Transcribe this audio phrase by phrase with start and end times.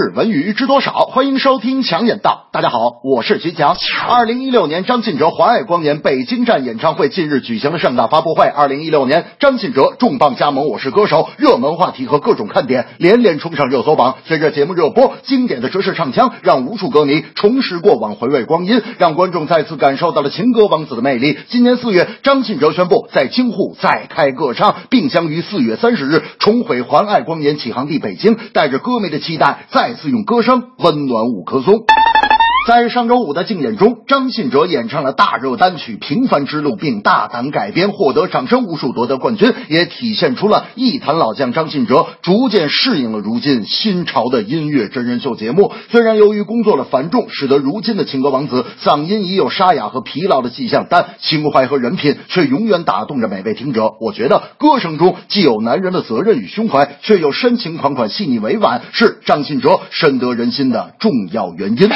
[0.00, 0.92] 日文娱知多少？
[0.92, 2.48] 欢迎收听强眼道。
[2.52, 3.76] 大家好，我是徐强。
[4.08, 8.46] 二零一六年张信哲环爱光年北京站演唱会近日举行了盛大发布会。
[8.46, 14.16] 二零一六年张信哲重磅加盟《我是歌手》，热门话题和各种看点连连冲上热搜榜。
[14.24, 21.38] 随着节目热播，经典的爵士唱腔让无数歌迷重拾过往，回味光阴，让观众再次感受到了情歌王子的魅力。
[21.50, 31.84] 今年四月，张信哲宣布在京沪再开个唱，并将于四月三十日重回环爱光年起航地北京，带着歌迷的期待，再再次用歌声温暖五棵松。
[32.68, 45.72] 在上周五的竞演中，张信哲演唱了大热单曲《平凡之路》，并大胆改编，获得掌声无数，夺得冠军，也体现出了艺坛老将张信哲逐渐适应了如今新潮的音乐真人秀节目。
[45.90, 53.94] 虽然由于工作的繁重，使得如今的情歌王子嗓音已有沙哑和疲劳的迹象，但情怀和人品却永远打动着每位听者。
[54.00, 61.88] 我觉得歌声中既有男人的责任与胸怀，却又深情款款、细腻委婉，是张信哲深得人心的重要原因。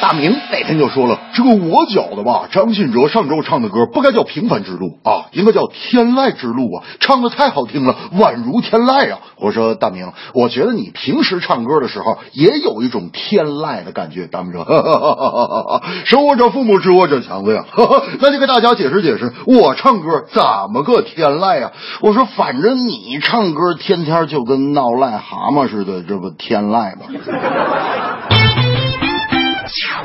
[0.00, 9.18] 大明那天就说了，这个我觉得吧，张信哲上周唱的歌不该叫平凡之路啊，应该叫天籁之路啊，唱的太好听了，宛如天籁啊。
[9.36, 14.26] 我说大明，我觉得你平时唱歌的时候也有一种天籁的感觉。
[14.26, 14.64] 大明说，
[16.06, 17.64] 生我者父母，知我者强子呀。
[18.20, 20.42] 那就给大家解释解释，我唱歌怎
[20.72, 21.72] 么个天籁啊？
[22.00, 27.06] 我说，反正你唱歌天天就跟闹癞蛤蟆似的，这不天籁吗？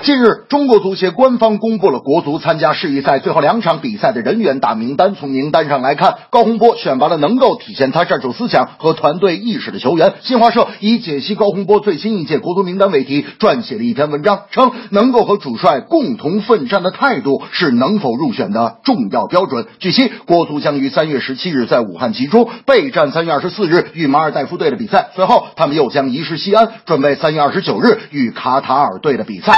[0.03, 5.15] 近日，中国足协官方公布了国足参加世预赛最后两场比赛的人员大名单。
[5.15, 10.15] 从名单上来看，高洪波选拔了能够体现他战术思想和团队意识的球员。
[10.21, 19.67] 新华社以解析高洪波最新一届国足名单为题，撰写了一篇文章，称能够和主帅共同奋战的态度是能否入选的重要标准。
[19.79, 29.57] 据悉，国足将于三月十七日在武汉集中备战三月二十四日与马尔代夫队的比赛，随后他们又将移师西安，准备三月二十九日与卡塔尔队的比赛。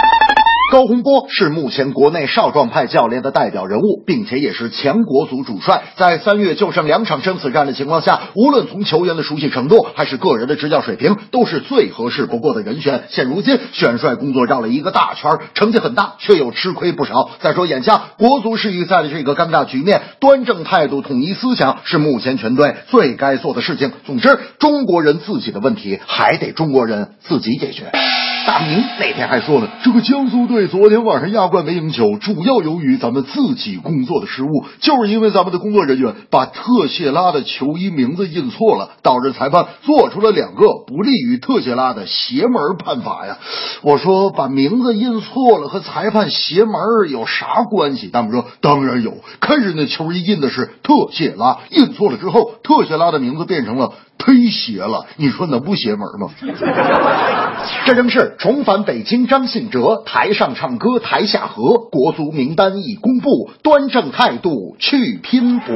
[0.71, 5.83] 高洪波是目前国内少壮派教练的代表人物，并且也是前国足主帅。
[5.95, 13.03] 在三月就剩两场生死战的情况下，无论从球员的熟悉程度，还是个人的执教水平，都是最合适不过的人选。
[13.09, 17.29] 现如今选帅工作绕了一个大圈，成绩很大，却又吃亏不少。
[17.39, 23.91] 再说眼下国足世预赛的这个尴尬局面，端正态度、统一思想是目前全队最该做的事情。
[24.05, 27.91] 总之，中国人自己的问题还得中国人自己解决。
[28.45, 43.39] 大明那天还说了，这个江苏队昨天晚上亚冠没赢球，主要由于咱们自己工作的失误，就是因为咱们的工作人员把特谢拉的球衣名字印错了，导致裁判做出了两个不利于特谢拉的邪门判罚呀。
[43.81, 46.75] 我说把名字印错了和裁判邪门
[47.09, 48.09] 有啥关系？
[48.09, 53.93] 大明说当然有，看人家球衣印的是特谢拉，印错了之后，特谢拉的名字变成了。
[54.17, 56.29] 忒邪了，你说能不邪门吗？
[57.85, 65.67] 这正是重返北京，张信哲台上唱歌，台下和，国足名单已公布，端正态度去拼搏。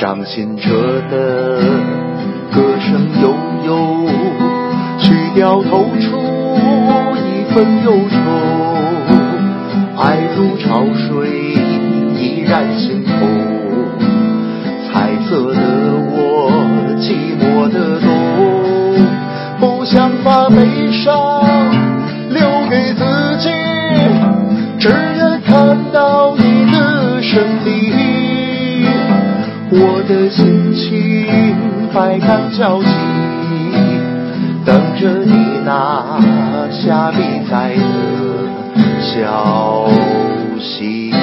[0.00, 1.60] 张信哲的
[2.52, 3.34] 歌声悠
[3.64, 4.06] 悠，
[4.98, 6.81] 曲调透出。
[7.54, 8.16] 分忧愁，
[10.00, 11.28] 爱如潮水
[12.16, 13.10] 依然心头。
[14.88, 15.60] 彩色的
[15.92, 16.50] 我，
[16.98, 18.08] 寂寞的冬，
[19.60, 21.04] 不想把悲伤
[22.30, 22.40] 留
[22.70, 23.04] 给自
[23.38, 23.50] 己，
[24.78, 26.42] 只愿看到你
[26.72, 27.70] 的身影。
[29.74, 31.54] 我的心情
[31.92, 32.88] 百感交集，
[34.64, 36.20] 等着你拿
[36.70, 37.18] 下比
[37.48, 39.88] 赛的消
[40.60, 41.21] 息。